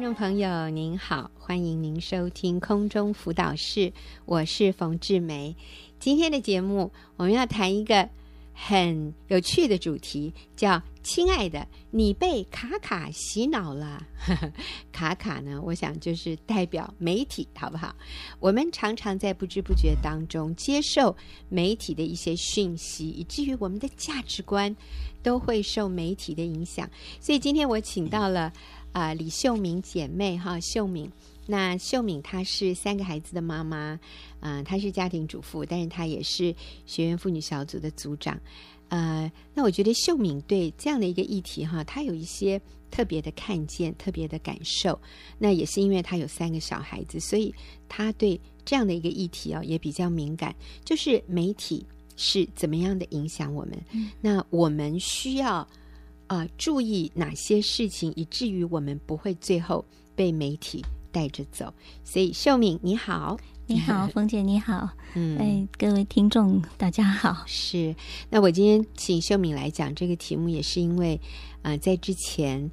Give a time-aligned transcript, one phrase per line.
[0.00, 3.92] 听众朋友您好，欢迎您收听空中辅导室，
[4.24, 5.54] 我是冯志梅。
[5.98, 8.08] 今天的节目我们要谈一个
[8.54, 14.06] 很有趣的主题，叫“亲爱的，你被卡卡洗脑了”。
[14.90, 17.94] 卡卡呢，我想就是代表媒体，好不好？
[18.38, 21.14] 我们常常在不知不觉当中接受
[21.50, 24.74] 媒体的一些讯息，以至于我们的价值观
[25.22, 26.88] 都会受媒体的影响。
[27.20, 28.50] 所以今天我请到了。
[28.92, 31.10] 啊、呃，李秀敏姐妹哈，秀敏，
[31.46, 34.00] 那秀敏她是三个孩子的妈妈，啊、
[34.40, 36.54] 呃，她是家庭主妇，但是她也是
[36.86, 38.40] 学员妇女小组的组长，
[38.88, 45.00] 呃，那我觉得秀敏对这样的一个议题哈，她有一些特别的看见，特别的感受，
[45.38, 47.54] 那也是因为她有三个小孩子，所以
[47.88, 50.52] 她对这样的一个议题哦也比较敏感，
[50.84, 55.66] 就是媒体是怎么样的影响我们，嗯、那我们需要。
[56.30, 59.84] 啊、呃，注意哪些事情，以至于我们不会最后
[60.14, 60.80] 被媒体
[61.10, 61.74] 带着走。
[62.04, 67.42] 所以，秀敏你好，你好， 冯姐你好，嗯，哎，各位听众大家好。
[67.46, 67.92] 是，
[68.28, 71.20] 那我今天请秀敏来讲这个题目，也是因为，
[71.62, 72.70] 啊、呃，在之前，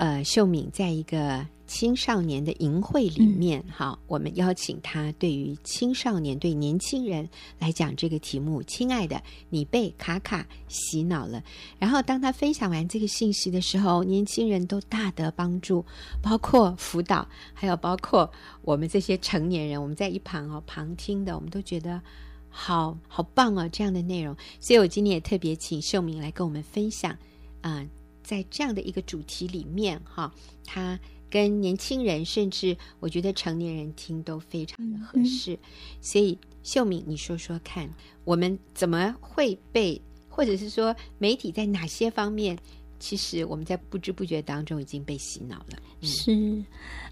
[0.00, 1.46] 呃，秀敏在一个。
[1.70, 7.28] 青少年的营会里面，哈、嗯，我们邀请他对于青少年、对年轻人
[7.60, 8.60] 来讲这个题目。
[8.64, 11.40] 亲爱的，你被卡卡洗脑了。
[11.78, 15.84] 然后，当他分享完这个信息的时候，年轻人都大得帮助，
[16.20, 18.28] 包括辅导，还有包括
[18.62, 22.02] 我们这些成年人，我们在一旁哦旁听的，我们都觉得
[22.48, 24.36] 好好棒哦，这样的内容。
[24.58, 27.12] 所以我今天也特别请秀敏来跟我们分享
[27.60, 27.88] 啊、呃，
[28.30, 30.32] 在这样的一个主题里面，哈，
[30.64, 30.98] 他。
[31.32, 35.56] 跟年轻人，甚至我觉得成年人听都非常的合适。
[36.00, 37.88] 所以秀敏，你说说看，
[38.24, 42.58] 我们怎么会被，或者是说媒体在哪些方面，
[42.98, 45.78] 其实我们在不知不觉当中已经被洗脑了？
[46.00, 46.64] 嗯是，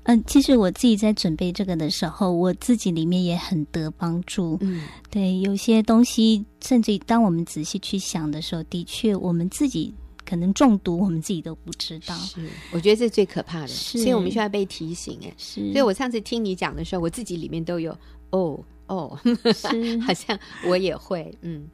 [0.02, 4.58] 嗯，其实我自己在准备这个的时候，我自己里面也很得帮助。
[4.62, 4.82] 嗯，
[5.12, 9.94] 对，有些东西，甚至当我们仔细去想的时候，的确我们自己。
[10.28, 12.14] 可能中毒，我们自己都不知道。
[12.16, 15.18] 是，我觉得这是最可怕的，所以我们需要被提醒。
[15.24, 15.60] 哎，是。
[15.72, 17.96] 所以我上次听你讲的时候，我自己里面都有
[18.30, 19.18] 哦哦，
[19.54, 21.66] 是，好像我也会，嗯。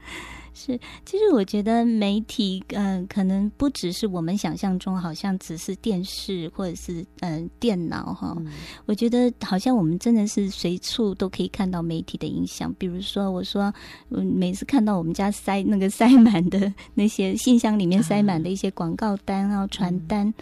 [0.55, 8.35] 是，其实我觉得媒体，嗯、呃，可能不只是我们想象中，好像只是电视或者是嗯、呃、电脑哈。
[8.39, 8.47] 嗯、
[8.87, 12.73] 我觉得好像我们真的是随处都可以看到媒体的影响。
[12.79, 13.75] 比如说，我说，
[14.11, 20.29] 嗯，每次看到我们家塞那个塞满的那些信箱里面塞满的一些广告单啊、传单。
[20.29, 20.35] 嗯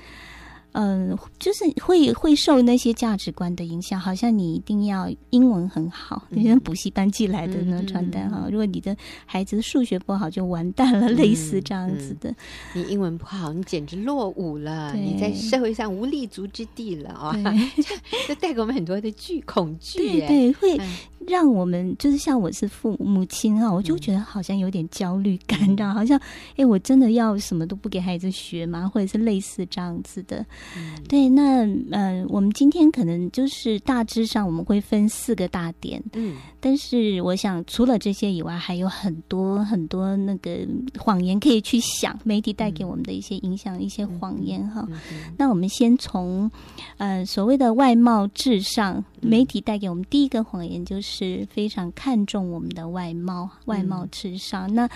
[0.72, 8.47] 嗯，就是会会受那些价值观的影响，好像你一定要英文很好，那些补习班寄来的那传单哈。
[8.50, 8.97] 如果你的
[9.27, 12.34] 孩子数学不好，就完蛋了，类似这样子的。
[12.75, 17.37] 你英文不好，你简直落伍了，你在社会上无立足之地了啊！
[18.27, 20.81] 就带给我们很多的惧恐惧，对对，会
[21.27, 26.19] 让我们就是像我是父母亲啊，我就觉得好像有点焦虑感，这样好像
[26.56, 28.91] 哎，我真的要什么都不给孩子学吗？
[28.93, 30.44] 或者是类似这样子的。
[30.77, 40.67] 嗯、对，那呃，我们今天可能就是大致上我们会分四个大点，嗯，但是我想除了这些以外，还有很多很多那个
[40.99, 44.87] 谎言可以去想，媒体带给我们的一些影响，嗯、一些谎言哈。
[44.89, 46.51] 嗯嗯、那我们先从
[46.99, 54.67] 呃所谓的外貌至上，媒体带给我们第一个谎言就是非常看重我们的外貌，外貌至上。
[54.72, 54.87] 嗯、那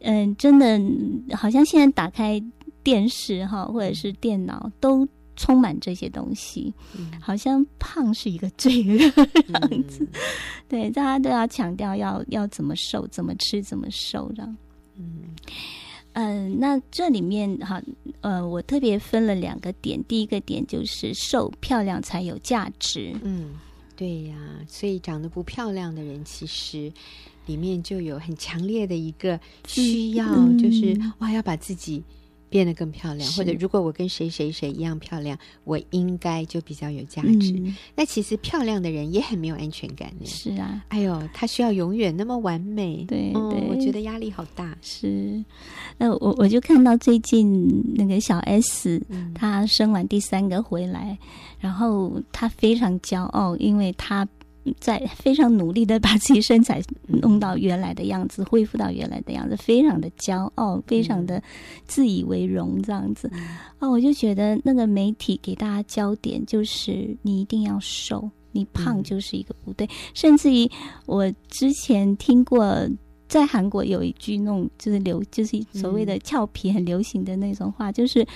[0.00, 2.42] 嗯、呃，真的好像现在打开。
[2.82, 10.04] 电视哈，或者是电脑都充满这些东西，嗯、好像胖是一个罪恶样子。
[10.04, 10.08] 嗯、
[10.68, 14.56] 对，大家都要强调要要怎么瘦，怎么吃，怎么瘦这样。
[14.96, 15.34] 嗯
[16.12, 17.82] 嗯、呃，那这里面哈，
[18.20, 20.02] 呃，我特别分了两个点。
[20.04, 23.16] 第一个点就是瘦漂亮才有价值。
[23.22, 23.54] 嗯，
[23.96, 24.36] 对呀，
[24.68, 26.92] 所以长得不漂亮的人，其实
[27.46, 32.02] 里面就有很强烈的一个需要，嗯、就是哇，要把自己。
[32.52, 37.52] 变得更漂亮，或者如果我跟谁谁谁一样漂亮，我应该就比较有价值。
[37.56, 40.26] 嗯、那其实漂亮的人也很没有安全感呢。
[40.26, 44.76] 是啊，哎呦，他需要永远那么完美，对我觉得压力好大。
[44.82, 45.42] 是，
[45.96, 49.02] 那我我就看到最近那个小 S，
[49.34, 51.28] 她生完第三个回来，嗯、
[51.60, 54.28] 然后她非常骄傲，因为她。
[54.78, 61.42] 在 非常努力的把自己身材弄到原来的样子，恢复到原来的样子，非常的骄傲，非常的
[61.84, 63.30] 自以为荣这样子。
[63.78, 69.88] 哦，我就觉得那个媒体给大家焦点就是你一定要瘦，你胖就是一个不对。
[70.14, 70.70] 甚至于
[71.06, 72.88] 我之前听过
[73.32, 78.26] 在韩国有一句那种就是流，就是所谓的俏皮很流行的那种话，嗯、就是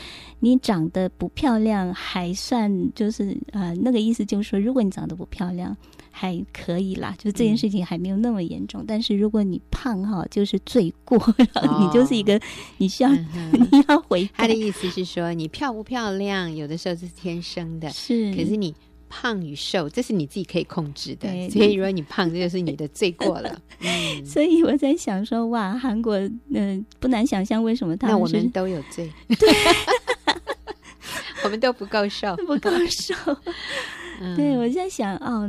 [0.41, 5.77] 你长得不漂亮还算就是呃那个意思，就是说如果你长得不漂亮
[6.11, 8.81] 还可以啦，就这件事情还没有那么严重。
[8.81, 12.41] 嗯、但是如果你胖哈，就是罪过，哦、 你就是一个
[12.79, 14.27] 你需要、嗯、 你要回。
[14.33, 18.75] 他的意思是说，你漂不漂亮有的时候是天生的，是，可是你。
[19.09, 21.29] 胖与瘦，这是你自己可以控制的。
[21.51, 23.61] 所以如果你胖，这就是你的罪过了。
[23.81, 29.11] 嗯、所以我在想说，哇，韩国，嗯、呃，不难想象为什么他们那我们都有罪。
[29.29, 29.49] 对，
[31.45, 33.15] 我们都不够瘦，不够瘦。
[34.21, 35.49] 嗯、对，我在想，哦，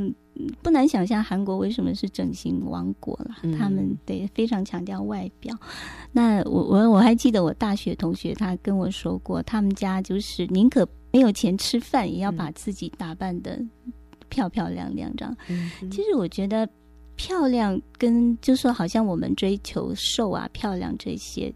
[0.62, 3.36] 不难想象韩国为什么是整形王国了。
[3.42, 5.56] 嗯、他们对非常强调外表。
[6.12, 10.88] 那我我我还记得我大学同学他跟我说过，他们家就是宁可。
[11.10, 13.60] 没有钱吃饭，也要把自己打扮得
[14.28, 15.14] 漂漂亮亮。
[15.16, 16.68] 这样，嗯、其实我觉得
[17.16, 21.52] 漂亮跟就说好像我们追求瘦啊、漂亮这些。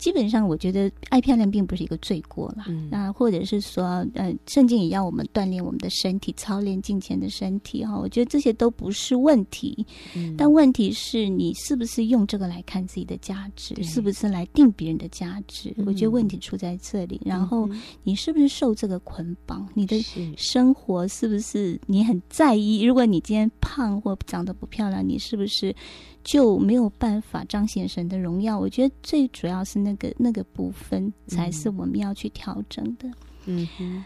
[0.00, 2.64] 基本上，我觉得爱漂亮并不是一个罪过啦。
[2.68, 7.96] 嗯、那或者是说，呃，圣经也要我们锻炼我们的身体，操练金钱的身体哈。
[7.96, 9.86] 我觉得这些都不是问题。
[10.16, 15.72] 嗯、但问题是你是不是用这个来看自己的价值，是不是来定别人的价值？
[15.76, 17.20] 嗯、我觉得问题出在这里。
[17.24, 17.68] 然后
[18.02, 19.68] 你是不是受这个捆绑？
[19.74, 20.02] 你的
[20.36, 22.80] 生活是不是你很在意？
[22.82, 25.74] 如果你今天胖或长得不漂亮，你是不是？
[26.22, 28.58] 就没有办法彰显神的荣耀。
[28.58, 33.08] 我觉得最主要是那个那个部分才是我们要去调整的。
[33.46, 34.04] 嗯哼，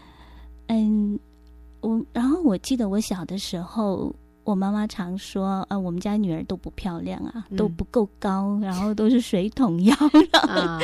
[0.67, 1.19] 嗯，
[1.81, 4.13] 我然后我记得我小的时候，
[4.43, 9.95] 我妈妈常说，呃，我们家女儿都不漂亮啊，都不够高，然后都是水桶腰。
[10.41, 10.79] 啊，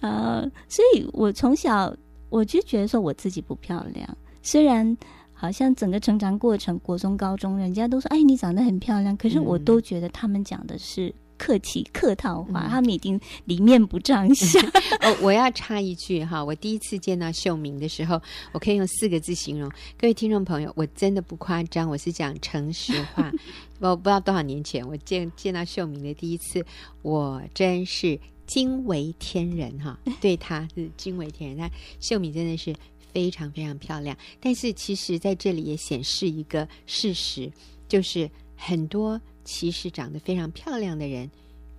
[0.00, 1.94] 呃， 所以我从小
[2.28, 4.96] 我就觉得说我自己不漂亮，虽然。
[5.40, 14.62] 好像整个成长过程，国中、高中，人家都说：“哎，你长得很漂亮。”可是我都觉得他们讲的是客气、客套话，嗯、他们已经里面不这样想。
[15.00, 18.20] 哦，我要插一句哈，我第一次见到秀明的时候，
[18.52, 19.66] 我可以用四个字形容
[19.96, 23.32] 各位听众朋友，我真的不夸张，我是讲诚实话。
[23.80, 26.62] 我不知道多少年前，我见见到秀明的第一次，
[27.00, 31.58] 我真是惊为天人哈，对他是惊为天人。
[31.58, 32.74] 他秀敏真的是。
[33.12, 37.50] 非常非常漂亮，但是其实在这里也显示一个事实，
[37.88, 41.30] 就是很多其实长得非常漂亮的人，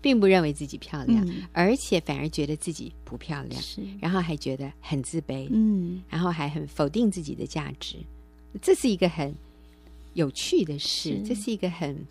[0.02, 3.62] 并不认为自己漂亮，嗯、而且反而觉得自己不漂亮，
[4.02, 7.98] 然后还觉得很自卑，嗯，然后还很否定自己的价值，
[8.62, 9.34] 这是一个很
[10.14, 11.24] 有趣的事，是。
[11.24, 12.06] 这是一个很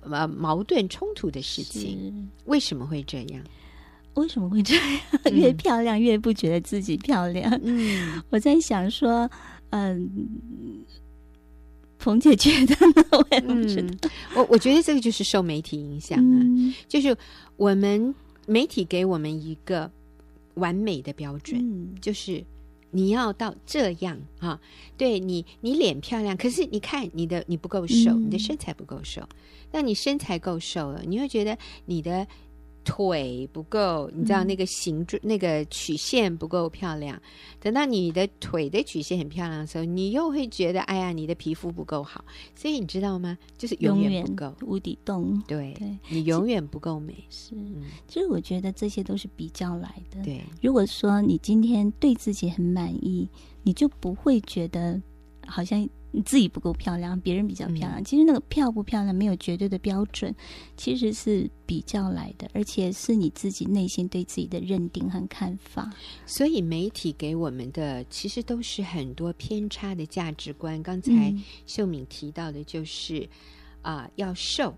[0.00, 3.44] 呃矛盾冲突的事情，为什么会这样？
[4.16, 4.84] 为什么会这样？
[5.32, 7.58] 越漂亮越不觉得自己漂亮。
[7.62, 9.30] 嗯， 我在想说，
[9.70, 10.10] 嗯，
[11.98, 13.04] 冯姐觉得呢？
[13.12, 14.08] 我也不知道。
[14.08, 17.16] 嗯，我我觉得这个就是受媒体影响啊，嗯，就是
[17.56, 18.14] 我们
[18.46, 19.90] 媒体给我们一个
[20.54, 22.42] 完美的标准，嗯，就是
[22.90, 24.58] 你要到这样啊，
[24.96, 29.20] 对你，你脸漂亮，可是你看你的你不够瘦，嗯，你的身材不够瘦。
[29.72, 32.26] 那你身材够瘦了，你会觉得你的。
[32.86, 37.20] 腿不够，你知道那个形状、嗯、那个曲线不够漂亮。
[37.60, 42.24] 等到你的腿的曲线很漂亮的时候，你又会觉得，哎呀，你的皮肤不够好。
[42.54, 43.36] 所以你知道吗？
[43.58, 45.42] 就是永远不够，无底洞。
[45.48, 47.12] 对，对你永远不够美。
[47.28, 47.56] 是，
[48.06, 50.22] 其实我觉得这些都是比较来的。
[50.22, 53.28] 对，如果说你今天对自己很满意，
[53.64, 55.02] 你就不会觉得
[55.44, 55.86] 好像。
[56.16, 58.00] 你自己不够漂亮，别人比较漂亮。
[58.00, 60.34] 嗯、其实那个漂不漂亮没有绝对的标准，
[60.74, 65.92] 其实是比较来的，而且是你自己内心对自己的认定和看法。
[66.24, 70.82] 所以媒体给我们的其实都是很多偏差的价值观。
[70.82, 71.34] 刚才
[71.66, 73.28] 秀敏提到的就是
[73.82, 74.74] 啊、嗯呃，要瘦、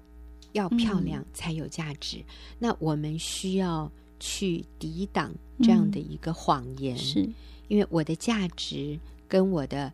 [0.55, 2.17] 要漂亮才有价值。
[2.19, 2.25] 嗯、
[2.59, 7.31] 那我们需要去抵挡这样的一个谎言，嗯、是
[7.69, 9.93] 因为我的价值跟我的。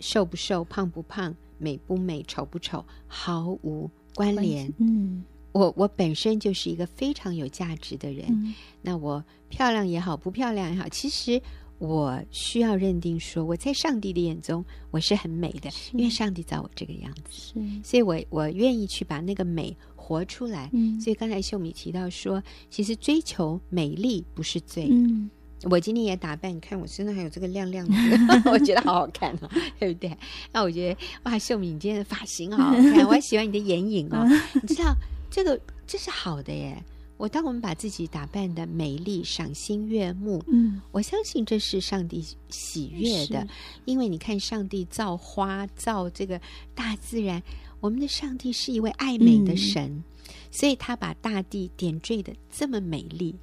[0.00, 4.72] 瘦不瘦、胖不胖、美不美、丑不丑，毫无关联。
[4.78, 8.26] 嗯，我我本身就是一个非常有价值的人。
[8.28, 11.40] 嗯、那我漂亮也好，不漂亮也好，其实
[11.78, 17.22] 我需要认定说，我在上帝的眼中我是很美的，因为上帝造我这个样子。
[17.30, 20.68] 是，所以我我愿意去把那个美活出来。
[20.72, 24.88] 嗯，所以刚才秀米提到说，其实追求美丽不是罪。
[24.90, 25.30] 嗯。
[25.62, 27.94] 我今天也打扮，你看我身上还有这个亮亮的，
[28.52, 30.16] 我觉得好好看哦，对不对？
[30.52, 34.26] 那我觉得哇，秀敏今天的发型好好看，我还喜欢你的眼影哦。
[34.60, 34.94] 你知道
[35.30, 36.82] 这个这是好的耶。
[37.16, 43.46] 我当我们把自己打扮的美丽、赏心悦目，嗯，我相信这是上帝喜悦的，
[43.84, 46.40] 因为你看上帝造花、造这个
[46.74, 47.40] 大自然。
[47.80, 50.04] 我们的上帝是一位爱美的神，嗯、
[50.50, 53.36] 所以他把大地点缀的这么美丽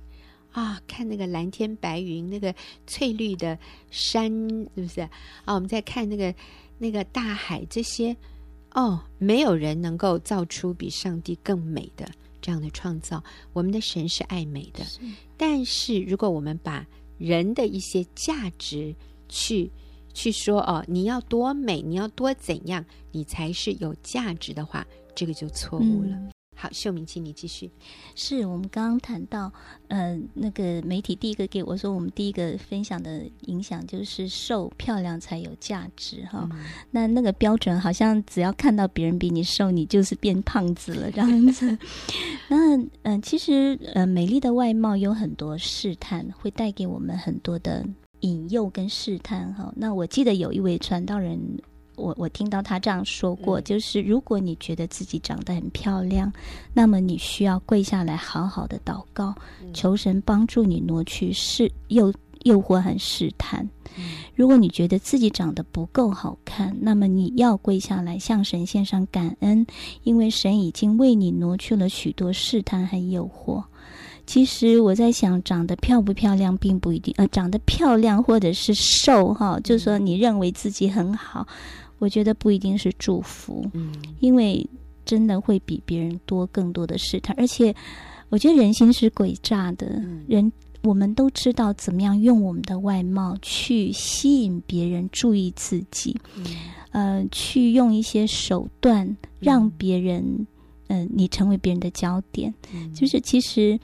[0.51, 0.81] 啊！
[0.88, 2.53] 看那个蓝天白云，那个
[2.86, 3.58] 翠绿的
[3.89, 4.29] 山，
[4.75, 5.01] 是不是
[5.46, 5.53] 啊？
[5.53, 6.34] 我们再看那个
[6.77, 8.15] 那个大海，这些
[8.74, 12.10] 哦，没有人能够造出比上帝更美的
[12.41, 13.24] 这样的创造。
[13.53, 15.00] 我们的神是爱美的，是
[15.38, 16.86] 但是如果我们把
[17.17, 18.96] 人的一些价值
[19.29, 19.72] 去
[20.13, 26.10] 去说哦，你要多美，你要多怎样，你才是有价值的话，这个就错误了。
[26.10, 26.31] 嗯、
[26.62, 27.72] 好，秀敏，请你继续。
[28.13, 29.51] 是我们刚刚谈到，
[29.88, 36.48] 呃，那个媒体第一个给我说，我们第一个分享的影响就是瘦漂亮才有价值哈。
[36.51, 41.75] 嗯、那那个标准好像只要看到别人比你瘦，你就是变胖子了这样子。
[42.48, 47.84] 那嗯、呃，其实呃，美丽的外貌有很多试探，会带给我们很多的。
[48.24, 51.41] 引诱跟试探哈，那我记得有一位传道人，
[52.01, 56.31] 我我听到他这样说过，嗯、就是如果你觉得自己长得很漂亮，
[56.74, 63.63] 那么你需要跪下来好好的祷告，嗯、求神帮助你挪去试诱诱惑和试探。
[63.98, 64.03] 嗯、
[64.36, 69.65] 如果你觉得自己长得不够好看，那么你要跪下来向神献上感恩，
[70.03, 73.63] 因为神已经为你挪去了许多试探和诱惑。
[74.25, 81.46] 其实我在想，长得漂不漂亮并不一定，呃，长得漂亮或者是瘦哈，就是说你认为自己很好，
[82.01, 84.67] 我觉得不一定是祝福，嗯，因为
[85.05, 87.74] 真的会比别人多更多的试探，而且
[88.29, 96.20] 我觉得人心是诡诈的，嗯、人我们都知道怎么样用我们的外貌去吸引别人注意自己，
[96.91, 100.24] 嗯、呃，去用一些手段让别人，
[100.88, 103.79] 嗯、呃，你成为别人的焦点，嗯、就是其实。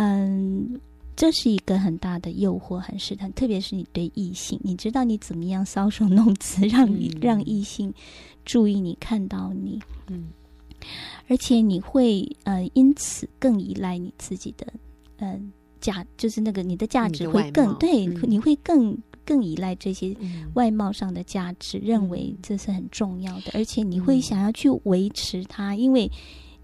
[0.00, 0.78] 嗯，
[1.18, 7.92] 这是一个很大的诱惑，很试探，特别是你对异性，你知道你怎么样搔首弄姿， 让你、嗯、让异性
[8.44, 10.28] 注意你，看到你，嗯，
[11.26, 14.72] 而且你会呃因此更依赖你自己的
[15.16, 15.36] 呃
[15.80, 20.16] 价，就是那个你的价值会更对，嗯、你会更更依赖这些
[20.54, 26.08] 外貌上的价值，嗯、认为这是很重要的，而且你会想要去维持它，因为。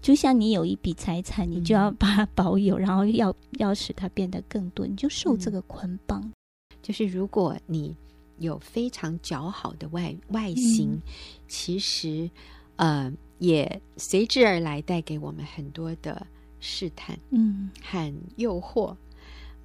[0.05, 6.31] 就像你有一笔财产，你就要把它保有，嗯、 然后要要使它变得更多，你就受这个捆绑。
[6.79, 7.95] 就是如果你
[8.37, 11.01] 有非常姣好的外外形，嗯、
[11.47, 12.29] 其实
[12.75, 16.27] 呃也随之而来带给我们很多的
[16.59, 18.95] 试探，嗯，和诱惑。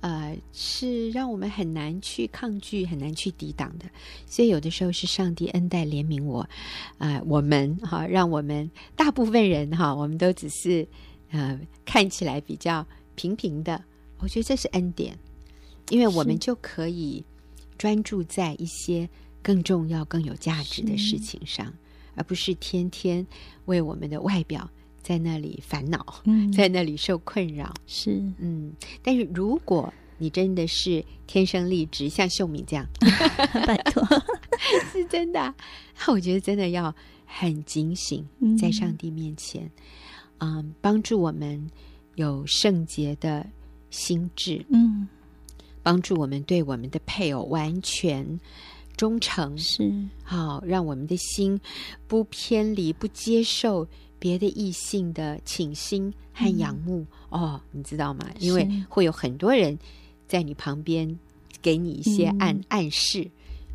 [0.00, 3.84] 呃，是让我们很难去抗拒、很难去抵挡的。
[4.26, 6.40] 所以有的时候是上帝恩待怜悯我，
[6.98, 10.86] 啊、呃，我们哈，让我们大部分人哈，我们都只是
[11.30, 13.82] 呃看起来比较平平的。
[14.18, 15.18] 我觉得这是恩典，
[15.90, 17.24] 因为我们就可以
[17.76, 19.08] 专注在一些
[19.42, 21.72] 更重要、更有价值的事情上，
[22.14, 23.26] 而不是天天
[23.66, 24.70] 为我们的外表。
[25.02, 28.22] 在那里烦恼，嗯、在那里受困扰，是。
[28.38, 28.72] 嗯。
[29.02, 32.86] 但是如果你真的是天生丽质，像秀敏这样，
[33.66, 34.06] 拜托，
[34.92, 35.54] 是真的、啊。
[35.98, 38.26] 那我觉得真的要很警醒，
[38.58, 39.64] 在上帝面前，
[40.38, 41.70] 嗯，嗯，帮助我们
[42.16, 43.46] 有圣洁的
[43.90, 45.08] 心智，嗯，
[45.82, 48.38] 帮助我们对我们的配偶完全
[49.00, 49.90] 忠诚，是
[50.22, 51.58] 好，让我们的心
[52.06, 53.88] 不偏离，不接受。
[54.18, 56.98] 别的异性的倾心和仰慕、
[57.30, 58.28] 嗯、哦，你知道吗？
[58.38, 59.78] 因为会有很多人
[60.28, 61.18] 在你旁边
[61.62, 63.26] 给你一些暗、嗯、暗示，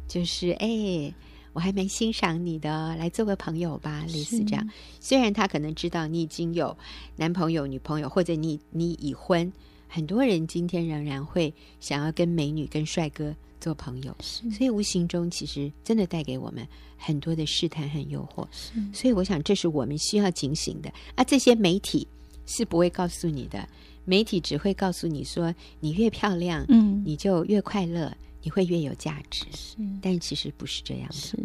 [0.07, 1.11] 就是哎，
[1.51, 4.69] 我还蛮欣赏你的，来做个朋友吧，类似这样。
[4.99, 6.77] 虽然他可能知道你已经有
[7.15, 9.51] 男朋友、女朋友，或者你你已婚，
[9.87, 13.35] 很多人今天仍然会想要跟美女、跟帅哥
[13.65, 16.67] 做朋友，所以无形中其实真的带给我们
[16.99, 18.47] 很多的试探和诱惑。
[18.93, 20.93] 所以我想这是我们需要警醒的。
[21.15, 22.07] 啊，这些媒体
[22.45, 23.67] 是不会告诉你的，
[24.03, 29.45] 媒体只会告诉你说，你越漂亮，嗯，你就越快乐，你会越有价值。
[29.55, 31.15] 是，但其实不是这样的。
[31.15, 31.35] 是。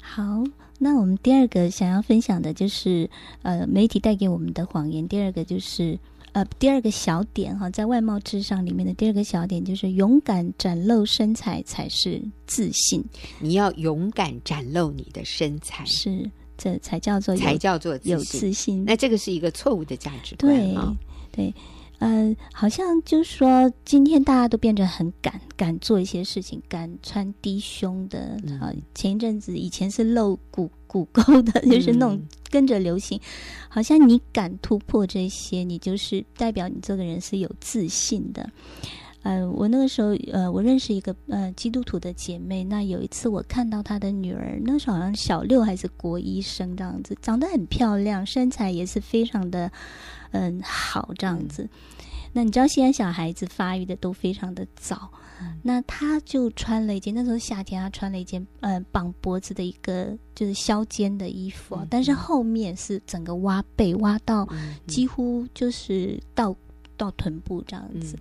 [0.00, 0.42] 好，
[0.78, 3.10] 那我们第二个想要分享的就是，
[3.42, 5.06] 呃，媒体带给我们的谎言。
[5.06, 5.98] 第二个就是。
[6.32, 13.04] 呃，第二个小点哈，在外貌至上里面的第二个小点就是勇敢展露身材才是自信。
[13.40, 18.84] 你要勇敢展露你的身材，是这才叫做才叫做有自信。
[18.84, 20.54] 那这个是一个错误的价值观。
[20.54, 20.96] 对、哦、
[21.32, 21.54] 对，
[21.98, 28.70] 呃，好像就是说，今天大家都变得很敢，敢做一些事情，敢穿低胸的啊。
[28.70, 32.22] 嗯、前一阵子以前是露骨骨沟的，就是那种。
[32.50, 33.18] 跟着流行，
[33.68, 38.50] 好像你敢突破这些，你就是代表你这个人是有自信的。
[39.22, 42.64] 呃，我那个时候呃，我认识一个呃基督徒的姐妹。
[42.64, 49.70] 那有一次我看到她的女儿，那时候好像小六还是国一生这样子，长得很漂亮，身材也是非常的
[50.30, 51.64] 嗯、呃、好这样子。
[51.64, 51.68] 嗯、
[52.32, 55.19] 那你知道现在小孩子发育的都非常的早，嗯、
[55.62, 64.48] 那她就穿了一件那时候夏天，她穿了一件呃绑脖子的一个就是削肩的衣服，嗯、但是后面是整个挖背挖到
[64.86, 66.54] 几乎就是到
[66.96, 68.18] 到臀部这样子。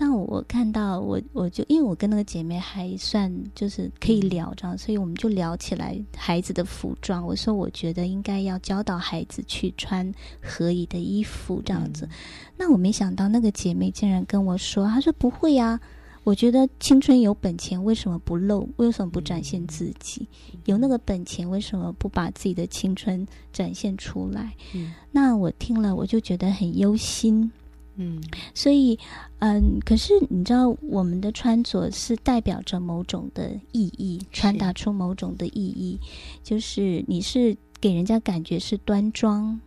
[0.00, 7.26] 那我看到我我就因为我跟那个姐妹还算就是可以聊这样，所以我们就聊起来孩子的服装。
[7.26, 12.06] 我说我觉得应该要教导孩子去穿合宜的衣服这样子。
[12.06, 12.10] 嗯、
[12.56, 15.80] 那我没想到那个姐妹竟然跟我说，她说不会呀、啊，
[16.28, 18.68] 我觉得青春有本钱，为什么不露？
[18.76, 20.28] 为什么不展现自己？
[20.66, 24.54] 有那个本钱，为什么不把自己的青春展现出来？
[24.74, 27.50] 嗯、那我听了我就觉得很忧心。
[27.96, 28.98] 嗯，所以，
[29.38, 35.98] 嗯，可是你知道，我们的穿着是代表着某种的意义，传达出某种的意义，
[36.44, 39.58] 就是你是给人家感觉是端庄，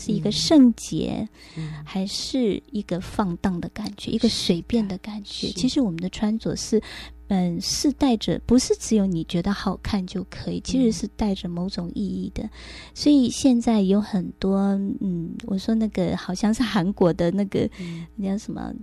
[0.00, 5.48] 是一个圣洁，嗯、还是一个放荡的感觉，嗯、一个随便的感觉？
[5.48, 6.82] 其实我们的穿着是。
[7.32, 12.42] 嗯，是带着，不是只有你觉得好看就可以，其实是带着某种意义的。
[12.42, 12.50] 嗯、
[12.92, 14.58] 所以现在有很多，
[15.00, 17.70] 嗯，我说那个好像是韩国的那个，
[18.16, 18.74] 那叫、嗯、什么，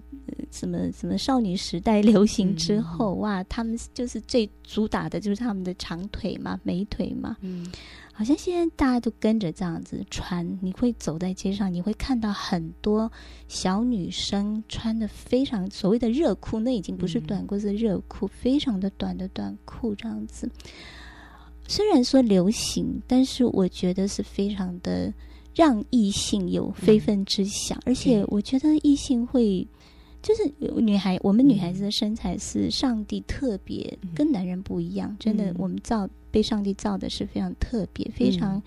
[0.49, 7.69] 什么什么少女时代流行之后，嗯、哇，他们就是最主打的就是他们的长腿嘛，美腿嘛，嗯。
[8.17, 13.11] 好像现在大家都跟着这样子穿，你会走在街上，你会看到很多
[13.47, 20.49] 小女生穿的非常所谓的热裤，那已经不是短裤，是热裤，非常的短的短裤这样子。
[21.67, 25.13] 虽然说流行，但是我觉得是非常的
[25.53, 29.67] 让异性有非分之想，而且我觉得异性会。
[30.27, 38.61] 就是女孩，我们女孩子的身材是上帝特别跟男人不一样，嗯、真的，我们造被上帝造的是非常特别、嗯、非常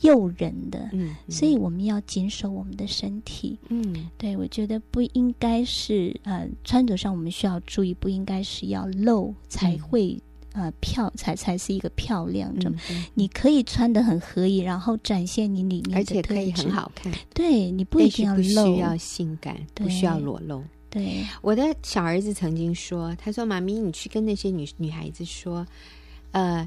[0.00, 10.20] 诱人的，嗯，所以我们要谨守我们的身体，嗯，对，我觉得不应该是呃穿着上我们需要注意，不应该是要露才会、
[10.54, 20.64] 嗯、呃漂才才是一个漂亮，这么、嗯、你可以穿的很合宜，然后展现你里面的，而且可以很好看，对，你不一定要露，不需要性感，不需要裸露。
[20.96, 25.66] 对，我的小儿子曾经说：“他说，妈咪，你去跟那些女女孩子说，
[26.30, 26.66] 呃，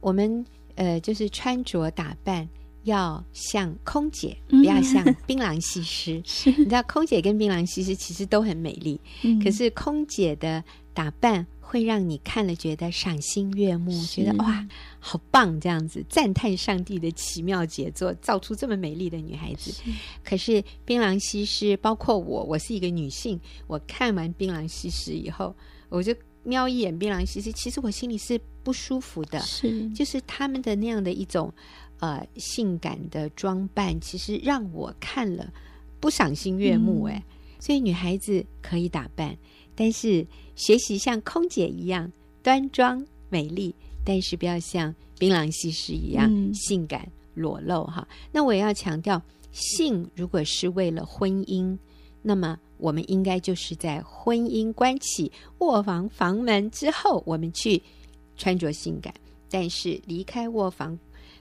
[0.00, 2.48] 我们呃，就是穿着打扮
[2.84, 6.20] 要像空姐，不要像槟榔西施。
[6.24, 14.68] 是你知道，空姐跟槟榔西施其实都很美丽，嗯、可是空姐的打扮。”会让你看了觉得赏心悦目，觉得哇，
[15.00, 15.58] 好棒！
[15.58, 19.72] 这样子赞叹上帝的奇妙杰作，造出这么美丽的女孩子。
[19.72, 19.82] 是
[20.22, 25.52] 可是槟榔西施，包括我，我是一个女性，我看完槟榔西施以后，
[25.88, 29.40] 我就瞄一眼槟榔西施，其实我心里是不舒服的。
[29.40, 31.52] 是，就是他们的那样的一种
[31.98, 35.52] 呃性感的装扮，其实让我看了
[35.98, 37.02] 不赏心悦目。
[37.06, 37.22] 哎、嗯，
[37.58, 39.36] 所以女孩子可以打扮。
[39.76, 42.10] 但是学习像空姐一样
[42.42, 43.72] 端庄美丽，
[44.04, 48.06] 但是不要像槟榔西施一样性感裸露哈。
[48.10, 51.76] 嗯、那我也要强调，性如果是为了婚姻，
[52.22, 57.82] 那么我们应该就是在婚姻关起卧房房门之后，我们去
[58.36, 59.14] 穿着性感。
[59.48, 60.98] 但是离开卧房，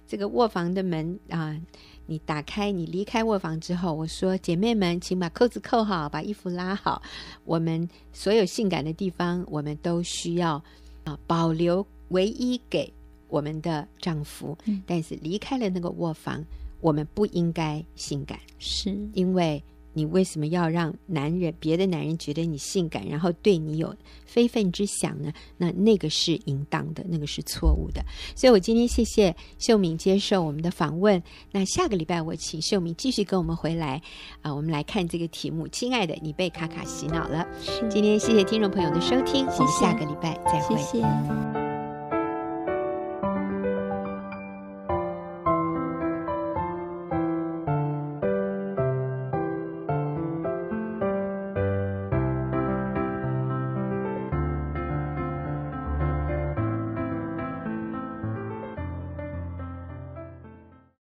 [0.08, 1.60] 这个卧房的门啊。
[2.08, 7.02] 你打开，你离开卧房之后，我说：“姐妹们，请把扣子扣好，把衣服拉好。
[7.46, 10.64] 我们所有性感的地方，我们都需要
[11.04, 12.94] 啊保留唯一给
[13.28, 14.56] 我们的丈夫。
[14.66, 16.46] 嗯、但是离开了那个卧房，
[16.80, 19.64] 我们不应该性感，是因为。”
[19.96, 25.32] 你为什么要让男人、别的男人觉得你性感，然后对你有非分之想呢？
[25.58, 28.04] 那那个是淫荡的，那个是错误的。
[28.36, 31.22] 所以我今天谢谢秀敏接受我们的访问。
[31.52, 33.96] 那下个礼拜我请秀敏继续跟我们回来
[34.42, 35.66] 啊、呃，我们来看这个题目。
[35.70, 37.48] 亲爱的，你被卡卡洗脑了。
[37.90, 40.76] 今天谢谢听众朋友的收听，谢谢我们下个礼拜再会。
[40.78, 41.65] 谢谢。